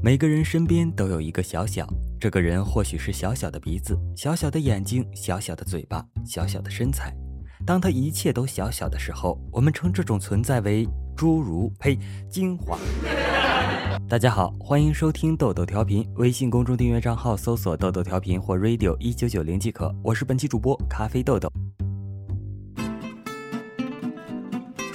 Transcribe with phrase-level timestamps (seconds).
[0.00, 1.84] 每个人身边都有一个小小，
[2.20, 7.12] 这个人或许是小小的鼻子、小小的眼睛、小小的嘴巴、小小的身材。
[7.66, 11.98] 当他一切都小小的时候，我们称这种存在为侏儒，呸，
[12.30, 12.78] 精华。
[14.08, 19.92] 大家好，欢迎收听豆豆调频，微信公众订阅账号搜索“豆豆调频”或 “radio 一九九零”即可。
[20.04, 21.50] 我是本期主播咖啡豆豆。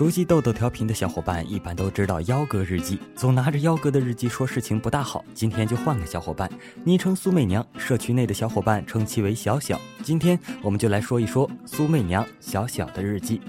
[0.00, 5.22] 熟悉豆豆调频的小伙伴一般都知道幺哥日记，总拿着幺哥的日记说事情不大好。
[5.34, 6.50] 今天就换个小伙伴，
[6.84, 9.78] 昵称苏媚娘，社区内的小伙伴称其为小小。
[10.02, 13.42] 今天我们就来说一说苏媚娘小小的日记。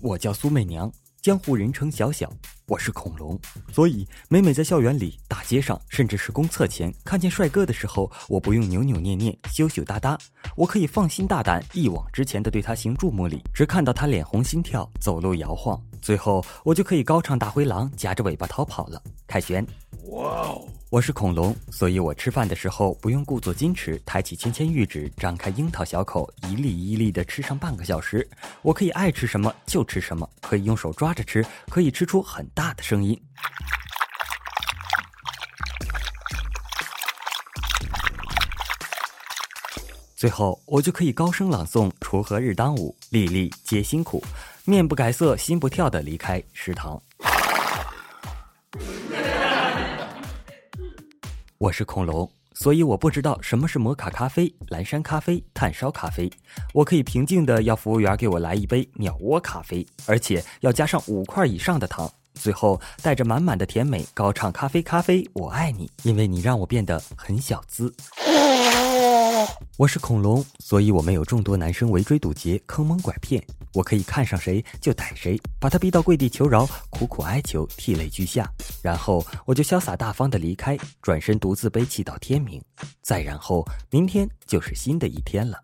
[0.00, 0.90] 我叫苏媚娘，
[1.24, 2.30] 江湖人称小小。
[2.66, 3.40] 我是恐龙，
[3.72, 10.18] 所以每每在校园里、大街上，甚至是公厕前看见帅哥的时候，我不用扭扭捏捏、羞羞答答，
[10.54, 19.02] 我可以放心大胆、一往直前的对他行注目礼，只看到他脸红心跳、走路摇晃，最后我就可以高唱大灰狼，夹着尾巴逃跑了。
[19.26, 19.66] 凯旋。
[20.08, 20.68] 哇哦！
[20.94, 28.24] 我是恐龙，所以我吃饭的时候不用故作矜持，抬起芊芊玉指，张开樱桃小口，一粒一粒的吃上半个小时。
[28.62, 33.20] 我可以爱吃什么就吃什么，可以用手抓着吃，可以吃出很大的声音。
[40.14, 44.22] 最后，我就可以高声朗诵“锄禾日当午，粒粒皆辛苦”，
[44.64, 47.02] 面不改色，心不跳的离开食堂。
[51.64, 56.30] 我是恐龙，所以我不知道什么是摩卡咖啡、蓝山咖啡、炭烧咖啡。
[56.74, 62.06] 我可以平静的要服务员给我来一杯鸟窝咖啡，而且要加上五块以上的糖。
[62.34, 67.90] 最后带着满满的甜美，高唱咖啡咖啡，我爱你，因为你让我变得很小资。
[69.76, 73.44] 我是恐龙，所以我没有众多男生围追堵截、坑蒙拐骗。
[73.72, 78.48] 我可以看上谁就逮谁，把他逼到跪地求饶，苦苦哀求，涕泪俱下，
[78.82, 82.62] 然后我就潇洒大方的离开，转身独自悲泣到天明。
[83.02, 85.58] 再然后，明天就是新的一天了。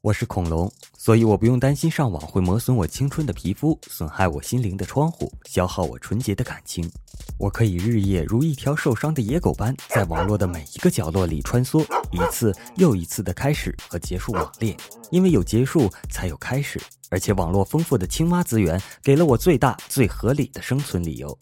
[0.00, 6.88] 我是恐龙，所以我不用担心上网会磨损我青春的皮肤，损害我心灵的窗户，消耗我纯洁的感情。
[7.36, 14.76] 我可以日夜如一条受伤的野狗般，在网络的每一个角落里穿梭，一次又一次的开始和结束网恋。
[15.10, 21.36] 因为有结束，才有开始，而且网络丰富的青蛙资源，给了我最大最合理的生存理由。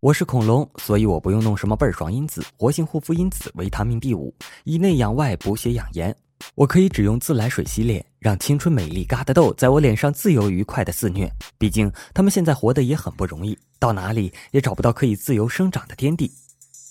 [0.00, 4.32] 我是恐龙，所以我不用弄什么倍儿爽因子、活性护肤因子、维他命 B 五，
[4.62, 6.14] 以内养外，补血养颜。
[6.54, 11.28] 我可以只用自来水洗脸，让青春美丽疙瘩痘在我脸上自由愉快的肆虐。
[11.58, 16.30] 毕竟他们现在活得也很不容易，到哪里也找不到可以自由生长的天地。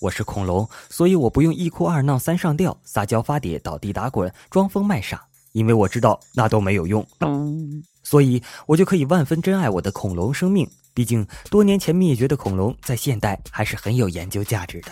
[0.02, 7.02] 我是恐龙，所以我不用一哭二闹三上吊，撒娇发嗲，倒地打滚，装疯卖傻，因为我知道那都没有用。
[8.02, 10.68] 所以我就可以万分珍爱我的恐龙生命。
[10.98, 14.90] 毕竟，多年前灭绝的恐龙，在现代还是很有研究价值的。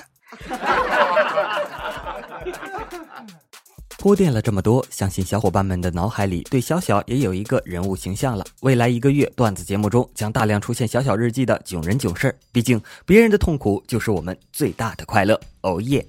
[3.99, 8.45] 铺垫了这么多，相信小伙伴们的脑海里对小小也有一个人物形象了。
[8.61, 12.39] 未来一个月，段子节目中将大量出现小小日记的囧人囧事儿。
[12.53, 15.41] 毕竟，别人的痛苦就是我们最大的快乐。
[15.62, 16.06] 哦耶！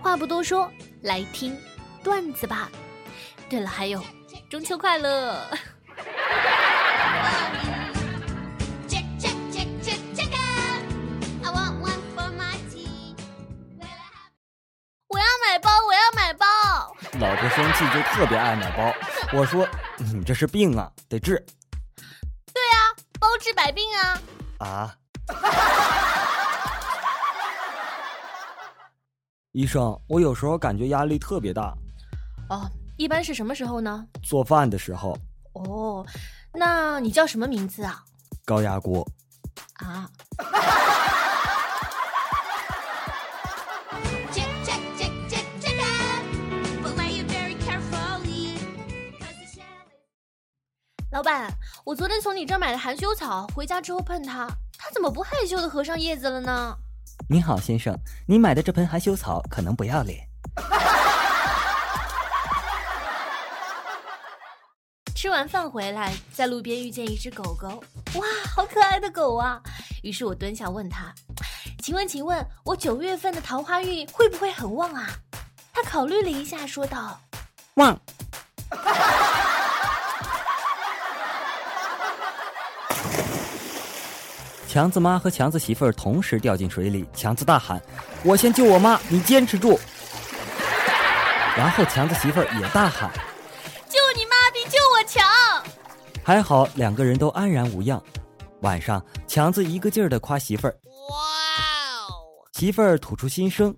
[0.00, 0.66] 话不多说，
[1.02, 1.54] 来听。
[2.04, 2.70] 段子吧。
[3.48, 4.00] 对了，还有
[4.48, 5.44] 中秋快乐！
[15.08, 16.46] 我要买包，我要买包。
[17.20, 18.92] 老婆生气就特别爱买包。
[19.32, 19.66] 我说
[19.98, 21.36] 你这是病啊，得治。
[22.52, 24.20] 对啊，包治百病啊。
[24.58, 24.94] 啊。
[29.52, 31.72] 医生，我有时候感觉压力特别大。
[32.48, 34.06] 哦，一般是什么时候呢？
[34.22, 35.16] 做饭的时候。
[35.54, 36.04] 哦，
[36.52, 38.02] 那你叫什么名字啊？
[38.44, 39.06] 高压锅。
[39.74, 40.08] 啊。
[51.10, 51.48] 老板，
[51.84, 56.76] 我昨天从你这儿买的含羞草，回家之后碰它，它怎么不害羞的合上叶子了呢？
[57.28, 60.18] 你好，先生，你买的这盆含羞草可能不要脸。
[65.24, 67.82] 吃完饭回来，在路边遇见一只狗狗，
[68.20, 69.58] 哇，好可爱的狗啊！
[70.02, 71.14] 于是我蹲下问他
[71.82, 75.08] ：“请问，请问我九月份的桃花运会不会很旺啊？”
[75.72, 77.18] 他考虑了一下，说道
[77.76, 77.98] ：“旺。
[84.68, 87.80] ”强子妈和强子媳妇儿同时掉进水里，强子大喊
[88.22, 89.80] ：“我先救我妈，你坚持住。”
[91.56, 93.24] 然后强子媳妇儿也大喊：“救你妈比救我强！”
[96.24, 98.02] 还好两个人都安然无恙。
[98.62, 100.74] 晚上，强子一个劲儿的夸媳妇儿
[101.10, 101.18] ：“哇
[102.08, 102.16] 哦！”
[102.58, 103.76] 媳妇儿吐出心声：“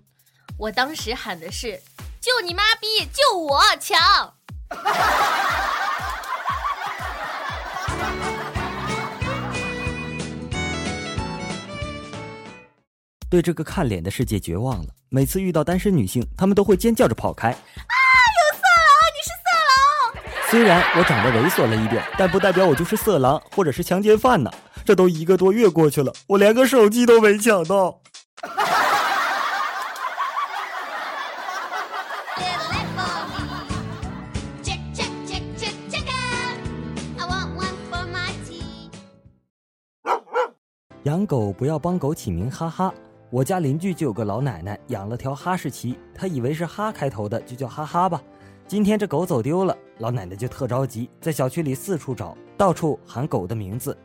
[0.57, 1.77] 我当时喊的是，
[2.21, 4.33] 救你妈逼，救我强！”
[13.29, 14.93] 对这个看脸的世界绝望了。
[15.09, 17.51] 每次遇到单身女性，她们都会尖叫着跑开。
[17.51, 17.96] 啊！
[20.49, 24.49] 虽然我长得猥琐了一点，但不代表我就是色狼或者是强奸犯呢。
[24.85, 27.99] 这都一个多月过去了，我连个手机都没抢到。
[41.03, 42.93] 养狗不要帮狗起名哈哈。
[43.29, 48.21] 我家邻居就有个老奶奶养了条哈士奇，她以为是哈开头的，就叫哈哈吧。
[48.67, 53.97] 今天这狗走丢了，老奶奶就特着急，在小区里四处找，到处喊狗的名字，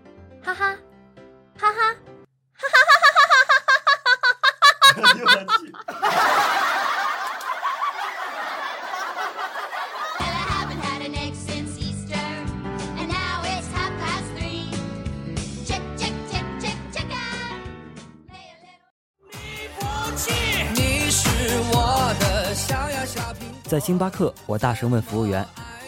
[23.72, 25.42] 在星巴克，我大声问服务员：“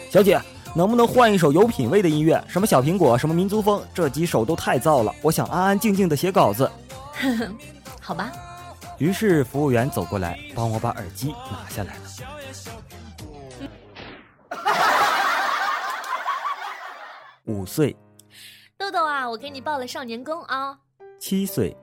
[0.09, 0.41] 小姐，
[0.75, 2.43] 能不能换一首有品位的音乐？
[2.47, 5.13] 什么小苹果，什么民族风，这几首都太燥了。
[5.21, 6.67] 我想安安静静的写稿子。
[8.01, 8.31] ”好吧。
[8.97, 12.01] 于是服务员走过来，帮我把耳机拿下来了。
[17.45, 17.95] 五岁。
[18.79, 20.75] 豆豆啊，我给你报了少年宫啊。
[21.19, 21.77] 七岁。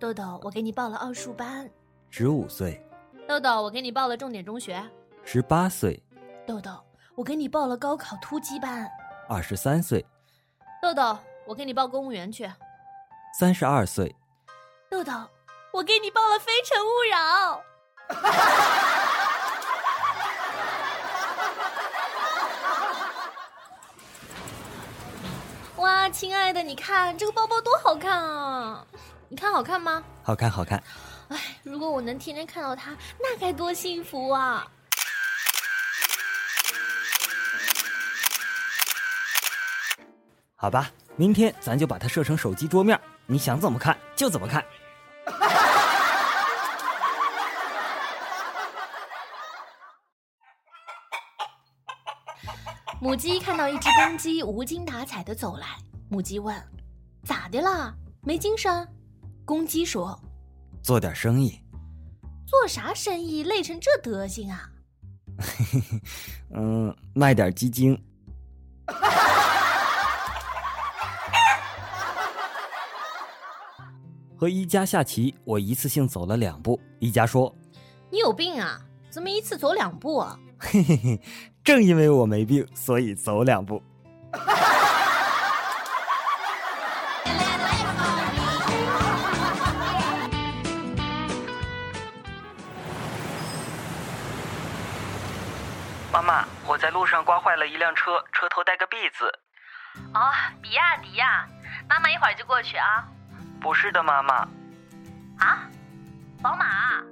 [0.00, 1.70] 豆豆，我给你报了奥数班。
[2.10, 2.84] 十五岁。
[3.28, 4.82] 豆豆，我给你报了重点中学。
[5.24, 6.00] 十八岁，
[6.46, 6.70] 豆豆，
[7.14, 8.88] 我给你报了高考突击班。
[9.28, 10.04] 二十三岁，
[10.82, 12.48] 豆豆，我给你报公务员去。
[13.38, 14.14] 三十二岁，
[14.90, 15.12] 豆豆，
[15.72, 17.62] 我给你报了非诚勿扰。
[25.78, 28.86] 哇，亲爱的，你看这个包包多好看啊！
[29.28, 30.04] 你看好看吗？
[30.22, 30.80] 好看，好看。
[31.28, 34.70] 哎，如果我能天天看到它，那该多幸福啊！
[40.64, 44.64] 好吧，明天咱就把它设成手机桌面，你想怎么看就怎么看。
[52.98, 55.66] 母鸡看到一只公鸡无精打采的走来，
[56.08, 56.56] 母鸡问
[57.28, 57.94] ：“咋的啦？
[58.22, 58.88] 没精神？”
[59.44, 60.18] 公鸡说
[60.82, 61.60] ：“做点生意。
[62.48, 63.42] ”“做啥生意？
[63.42, 64.70] 累成这德行啊
[66.56, 68.02] ？”“嗯，卖点鸡精。
[74.44, 76.78] ”和一家下棋，我一次性走了两步。
[76.98, 77.50] 一家说
[78.12, 78.78] ：“你有病啊？
[79.08, 81.18] 怎么一次走两步啊？”嘿嘿嘿，
[81.64, 83.82] 正因为我没病，所以走两步。
[96.12, 99.24] 妈妈，我在路上刮坏了一辆车，车头带个 B 字。
[100.12, 100.20] 哦，
[100.60, 101.48] 比亚迪呀，
[101.88, 103.08] 妈妈一会儿就过去啊。
[103.64, 104.46] 不是的，妈妈。
[105.38, 105.64] 啊，
[106.42, 107.02] 宝马？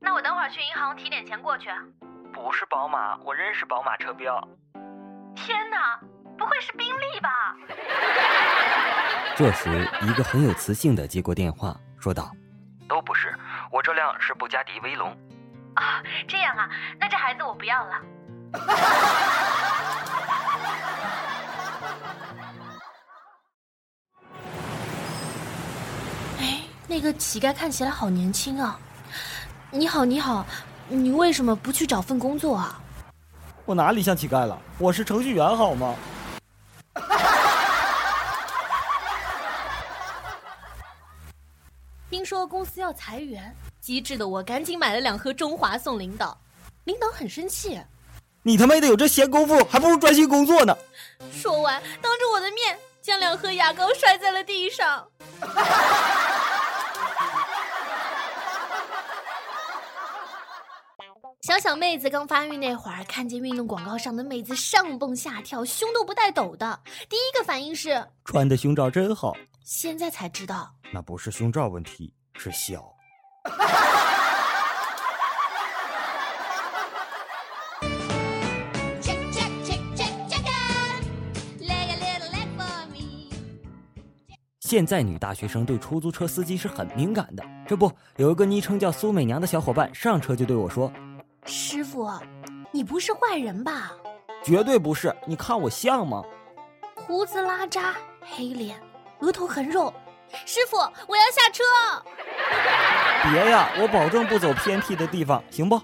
[0.00, 1.68] 那我等会儿去银行提点钱过去。
[2.32, 4.40] 不是宝马，我认识宝马车标。
[5.34, 5.98] 天哪，
[6.38, 7.56] 不会是宾利吧？
[9.34, 12.30] 这时，一个很有磁性的接过电话，说道
[12.88, 13.36] ：“都不是，
[13.72, 15.10] 我这辆是布加迪威龙。”
[15.74, 18.00] 啊，这样啊，那这孩子我不要了。
[26.86, 28.78] 那个乞丐看起来好年轻啊！
[29.70, 30.46] 你好，你好，
[30.88, 32.80] 你为什么不去找份工作啊？
[33.64, 34.60] 我哪里像乞丐了？
[34.78, 35.94] 我是程序员，好吗？
[42.10, 46.38] 听说公司要裁员，机智的我赶紧买了两盒中华送领导。
[46.84, 47.80] 领导很生气，
[48.42, 50.76] 你他妈的有这闲工夫，还不如专心工作呢。
[51.32, 55.08] 说完，当着我的面将两盒牙膏摔在了地上。
[61.44, 69.36] 小小妹子刚发育那会儿，看见运动广告上的妹子上蹦下跳，胸都不带抖的，第一个反应是穿的胸罩真好。
[69.62, 72.90] 现在才知道，那不是胸罩问题，是小。
[84.60, 87.44] 现在女大学生对出租车司机是很敏感的。
[87.68, 91.13] 这不，有一个昵称叫苏美娘的小伙伴上车就对我说：“师
[91.94, 92.10] 傅，
[92.72, 93.92] 你不是坏人吧
[94.44, 96.20] ？”“绝对不是，你看我像吗？”
[96.96, 98.76] 胡子拉碴，黑脸。
[99.20, 99.94] 额头横肉，
[100.44, 101.62] 师傅，我要下车。
[103.30, 105.80] 别呀，我保证不走偏僻的地方，行不？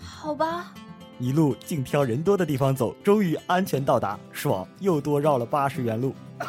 [0.00, 0.72] 好吧。
[1.18, 4.66] 一路净挑人多的地方走，终于安全到达，爽！
[4.78, 6.14] 又多绕了八十元路。
[6.40, 6.46] 师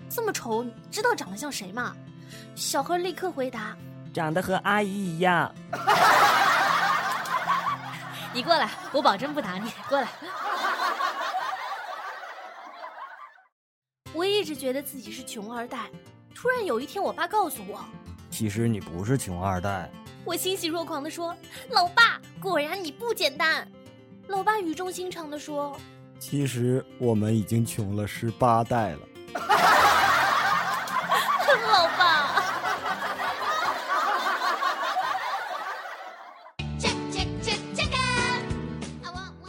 [0.10, 1.96] 这么丑，知道长得像谁吗？”
[2.56, 3.76] 小何立刻回答
[4.14, 5.54] ：“长得和阿姨一样。
[8.34, 9.72] ”你过来，我保证不打你。
[9.90, 10.08] 过来。
[14.14, 15.90] 我一直觉得自己是穷二代，
[16.36, 17.80] 突然有一天，我爸告诉我
[18.30, 19.90] ：“其实你不是穷二代。”
[20.24, 21.36] 我欣喜若狂地说
[21.70, 23.68] ：“老爸，果然你不简单。”
[24.28, 25.76] 老爸语重心长地说
[26.20, 29.00] ：“其实我们已经穷了十八代了。
[31.68, 32.42] ”老爸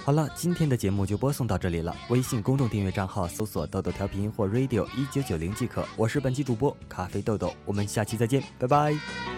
[0.04, 1.94] 好了，今天的节目就播送到这里了。
[2.08, 5.86] 微信公众订阅账号搜索“豆豆调频”或 “radio 一九九零”即可。
[5.96, 9.31] 我是本期主播咖啡豆豆，我们下期再见，拜拜。